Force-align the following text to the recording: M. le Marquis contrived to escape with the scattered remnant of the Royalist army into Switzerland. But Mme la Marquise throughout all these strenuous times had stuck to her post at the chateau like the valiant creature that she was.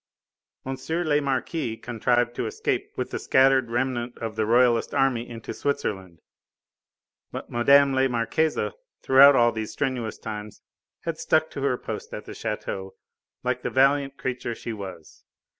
M. 0.65 0.77
le 0.89 1.21
Marquis 1.21 1.77
contrived 1.77 2.33
to 2.33 2.47
escape 2.47 2.89
with 2.97 3.11
the 3.11 3.19
scattered 3.19 3.69
remnant 3.69 4.17
of 4.17 4.35
the 4.35 4.47
Royalist 4.47 4.95
army 4.95 5.29
into 5.29 5.53
Switzerland. 5.53 6.23
But 7.31 7.51
Mme 7.51 7.93
la 7.93 8.07
Marquise 8.07 8.57
throughout 9.03 9.35
all 9.35 9.51
these 9.51 9.73
strenuous 9.73 10.17
times 10.17 10.63
had 11.01 11.19
stuck 11.19 11.51
to 11.51 11.61
her 11.61 11.77
post 11.77 12.11
at 12.15 12.25
the 12.25 12.33
chateau 12.33 12.95
like 13.43 13.61
the 13.61 13.69
valiant 13.69 14.17
creature 14.17 14.55
that 14.55 14.59
she 14.59 14.73
was. 14.73 15.23